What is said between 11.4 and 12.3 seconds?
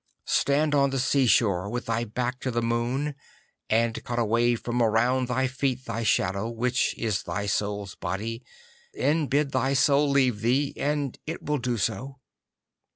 will do so.